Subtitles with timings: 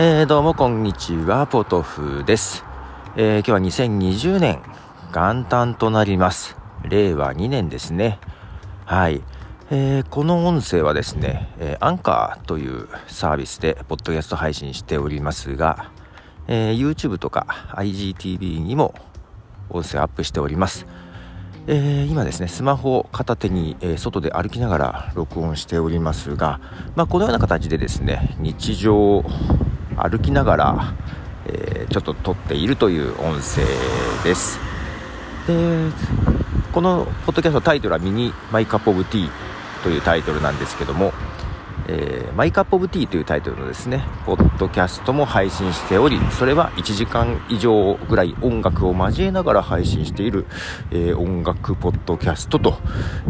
[0.00, 2.64] えー、どうもこんにちは、ポトフです。
[3.16, 4.62] えー、今日は2020年
[5.12, 6.56] 元旦となります。
[6.84, 8.20] 令和2年ですね。
[8.84, 9.24] はい。
[9.72, 11.48] えー、この音声はですね、
[11.80, 15.90] アンカーというサービスでポッドキャスト配信しておりますが、
[16.46, 18.94] え、YouTube とか IGTV にも
[19.68, 20.86] 音声アップしております。
[21.66, 26.60] えー、今ですね、スマホを片手に、えー、外で歩きながら録音しておりますが、
[26.94, 29.24] まあ、このような形でですね、日常
[30.02, 30.94] 歩きながら、
[31.46, 33.64] えー、ちょっと撮っているという音声
[34.24, 34.58] です。
[35.46, 35.90] で
[36.72, 39.30] このポッドキャストタイトルは「Mini My Cup of Tea」
[39.82, 41.12] というタイトルなんですけども、
[41.88, 50.46] えー、 My Cup of Tea というタイトルのですねポッドキャストも配信しておりそれは1時間以上ぐらい音楽を交えながら配信している、
[50.90, 52.78] えー、音楽ポッドキャストと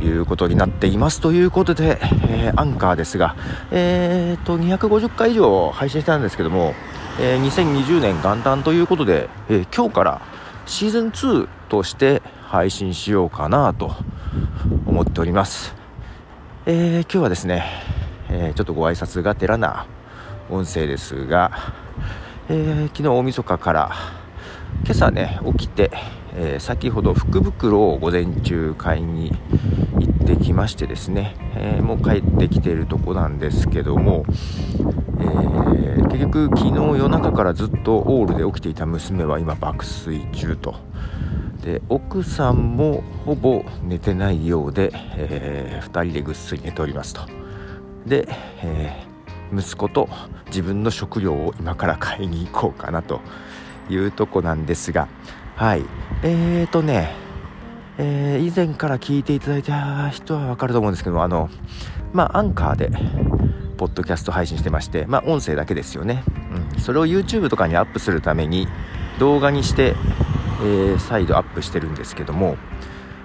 [0.00, 3.36] いうことになっていますということで、えー、アンカーですが、
[3.70, 6.74] えーと、250回以上配信してたんですけども、
[7.18, 10.22] え2020年元旦ということで、え今日から
[10.66, 13.94] シーズン2として配信しようかなと
[14.86, 15.74] 思っております、
[16.66, 17.64] え、今日はですね、
[18.30, 19.86] えー、ちょっとご挨拶がてらな
[20.50, 21.52] 音声ですが、
[22.48, 23.92] えー、昨日大晦日から
[24.84, 25.90] 今朝ね起きて、
[26.34, 29.32] え先ほど福袋を午前中買いに
[29.98, 34.24] 行ってきましてですね、えもう帰ってきているとこなんですけども、
[35.18, 40.74] え結局昨日夜中からずっとオールで起きていた娘は今爆睡中と。
[41.62, 47.22] で奥さんもほぼ寝てないようで、えー、2人でぐっすり寝ておりますと。
[48.06, 48.26] で、
[48.62, 50.08] えー、息子と
[50.46, 53.20] 自分の食料を今から買いに行こうかなと
[53.90, 55.08] いうとこなんですが
[55.56, 55.84] はい。
[56.22, 57.14] えーとね、
[57.98, 61.50] えー、以前から聞いていただいた人はわかると思うんですけどあの
[62.12, 62.90] まあアンカーで
[63.76, 66.24] ポッドキャスト配信してましてまあ音声だけですよね、
[66.74, 68.68] うん、それを YouTube とかにアップするために
[69.18, 69.94] 動画にして
[70.60, 72.56] えー、再度アップしてるんですけども、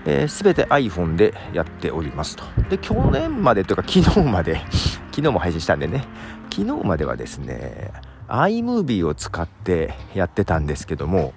[0.05, 2.43] えー、全て iPhone でやっておりますと。
[2.69, 4.61] で、去年までというか昨日まで
[5.11, 6.05] 昨日も配信したんでね、
[6.49, 7.91] 昨日まではですね、
[8.27, 11.33] iMovie を使ってやってたんですけども、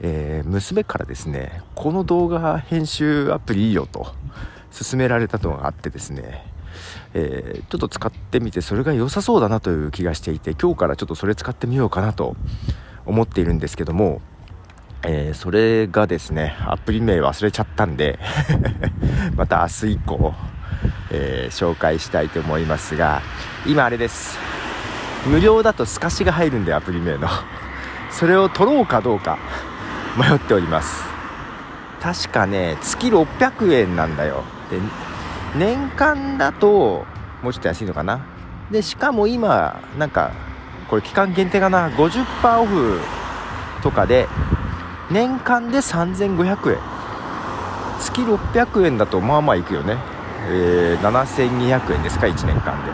[0.00, 4.14] えー、娘からですね、この動画編集アプリいいよと
[4.72, 6.44] 勧められたのがあってですね、
[7.14, 12.36] えー、ちょっと使ってみてそれが良さそうだなという気がしていて今日からちょっとそれ使ってみようかなと
[13.04, 14.22] 思っているんですけども
[15.04, 18.18] えー、それがですね、アプリ名忘れちゃったんで
[19.36, 20.34] また明日以降、
[21.10, 23.20] えー、紹介したいと思いますが、
[23.66, 24.38] 今あれです。
[25.26, 27.28] 無料だと透かしが入るんで、アプリ名の。
[28.10, 29.38] それを取ろうかどうか
[30.16, 31.04] 迷っております。
[32.00, 34.44] 確かね、月600円なんだよ。
[34.70, 34.78] で、
[35.56, 37.04] 年間だと、
[37.42, 38.20] もうちょっと安いのかな。
[38.70, 40.32] で、しかも今、なんか、
[40.88, 43.00] これ期間限定かな、50%オフ
[43.82, 44.28] とかで、
[45.12, 47.02] 年間で3500円。
[48.02, 49.96] 月600円だとまあまあいくよね、
[50.48, 52.84] えー、7200円ですか1年間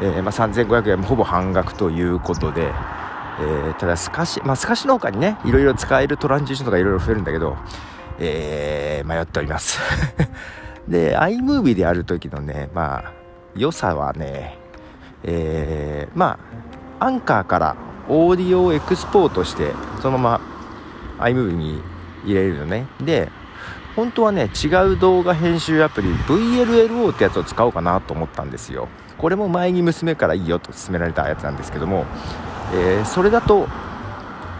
[0.00, 7.56] で、えー、まあ、3500円もほぼ半額ということで、えー、ただ透かし、まあ、透かしの他にねいろいろ使えるトランジションとかいろいろ増えるんだけど、
[8.18, 9.80] え迷っております。
[10.88, 13.12] で iMovie でやる時のねまあ
[13.54, 14.58] 良さはね
[15.22, 16.38] えま
[16.98, 17.76] あアンカーから
[18.08, 20.51] オーディオをエクスポートしてそのまま
[21.18, 21.82] iMovie に
[22.24, 22.86] 入れるのね。
[23.00, 23.30] で
[23.96, 28.88] 本当はね違う動画編集アプリ VLLO ってやつを使おうかなと思ったんですよ。
[29.18, 32.06] これも前に娘からいいよと勧められたやつなんですけども、
[32.74, 33.68] えー、それだと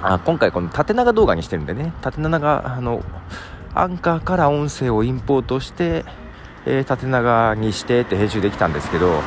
[0.02, 1.92] あ今回この縦長動画にしてるんでね。
[2.02, 3.02] 縦長あの
[3.74, 6.04] アンカーから音声をインポートして、
[6.66, 9.20] えー、縦長にしてって編集できたんですけど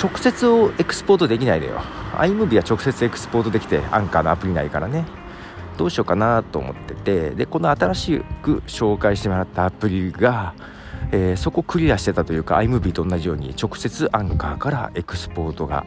[0.00, 1.80] 直接をエクスポートできないでよ。
[2.18, 5.04] iMovie は直接エクスポートできてアンカーのアプリ内からね。
[5.78, 10.54] どうしようかなと思っててでこの新しく紹介してもらったアプリが、
[11.12, 15.86] えー、そこクリアしてたというか iMovie と同じように直接アンカーからエクスポートが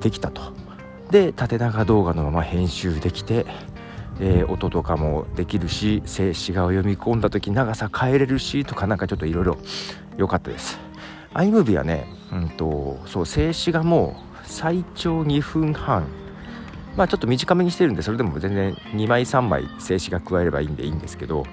[0.00, 0.40] できたと。
[1.10, 3.46] で縦長動画のまま編集できて、
[4.20, 9.58] えー、音とかもできるし静止画を読み込んだ時長さ変えれるしとかなんかちょっといろいろ
[10.16, 10.78] 良かったです。
[11.34, 16.06] iMovie はね、うんと、そう静止画も最長2分半
[16.98, 21.44] まあちょっと短めにしてるんでそれでも全然2枚3枚静止画加えればいいんでいいんですけど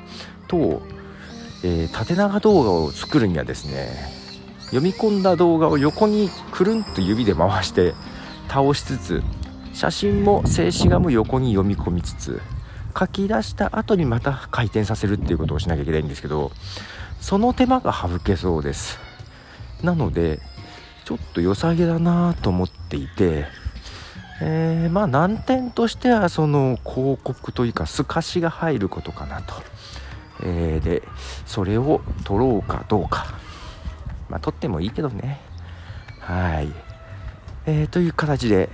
[0.48, 0.82] と、
[1.64, 3.90] えー、縦長動画を作るにはですね
[4.66, 7.94] 読み込んだ動画を横にくるんと指で回して
[8.48, 9.24] 倒しつつ
[9.72, 12.42] 写真も静止画も横に読み込みつつ
[12.98, 16.52] 書き出した後にまた回転させるっていうことをしなきゃいけないんですけど
[17.22, 19.00] その手間が省けそうです。
[19.84, 20.40] なので
[21.04, 23.46] ちょっと良さげだなと思っていて
[24.42, 29.54] えー、まあ難点としてはその広告というか透かしが入ることかなと、
[30.44, 31.04] えー、で
[31.46, 33.28] それを取ろうかどうか。
[34.30, 35.40] まあ取ってもいいけどね。
[36.20, 36.70] はい、
[37.66, 38.70] えー、という形で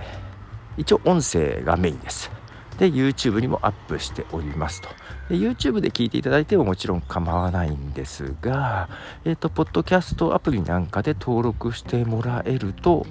[0.78, 2.30] 一応音声がメインです。
[2.78, 4.88] で YouTube にもアップしておりますと。
[5.28, 8.88] で YouTube で聞いていただいてももちろん構わないんですが、
[9.24, 13.06] え、ー、と、ポッドキャストアプリなんかで登録してもらえると、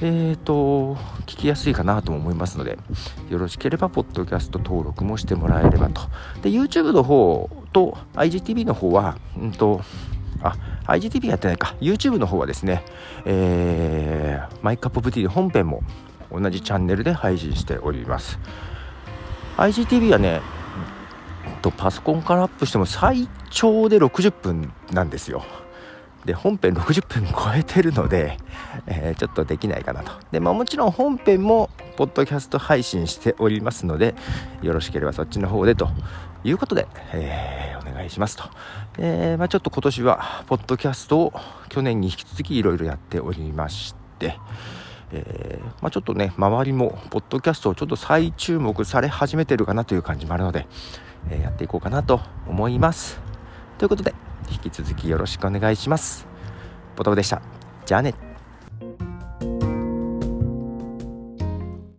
[0.00, 0.94] え、ー、と、
[1.26, 2.78] 聞きやすいかなとも思いますので、
[3.28, 6.02] よろしければ、ポッドキャスト登録もしてもらえればと。
[6.42, 9.80] で、YouTube の方と IGTV の方は、うんと、
[10.40, 10.56] あ、
[10.86, 11.74] IGTV やってないか。
[11.80, 12.84] YouTube の方はですね、
[13.24, 15.82] えー、マイカップオブティー本編も
[16.30, 18.38] 同じチャンネルで配信しております。
[19.56, 20.40] IGTV はね、
[21.60, 25.44] とパソコンからアップしても最長で60分なんですよ。
[26.24, 28.36] で本編60分超えてるので、
[28.86, 30.12] えー、ちょっとできないかなと。
[30.30, 34.14] で、まあ、もちろん本編もポッドキャスト配信しておりますので
[34.62, 35.88] よろしければそっちの方でと
[36.44, 38.44] いうことで、えー、お願いしますと、
[38.98, 41.32] えー、まあ、ちょっと今年はポッドキャストを
[41.68, 44.36] 去年に引き続きいろいろやっておりまして
[45.12, 50.66] え、まあ、ちょっとね周りもポッドキャストをちょっと再注目され始めてるかなという感じもあるので、
[51.30, 53.18] えやっていこうかなと思います。
[53.78, 54.14] ということで
[54.50, 56.26] 引き続きよろしくお願いします。
[56.96, 57.42] ボトムでした。
[57.86, 58.27] じゃあね。